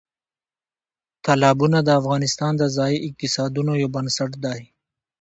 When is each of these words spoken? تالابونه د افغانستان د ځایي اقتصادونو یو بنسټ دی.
تالابونه 1.25 1.79
د 1.83 1.89
افغانستان 2.01 2.53
د 2.57 2.63
ځایي 2.77 2.97
اقتصادونو 3.07 3.71
یو 3.81 3.89
بنسټ 3.95 4.31
دی. 4.43 4.61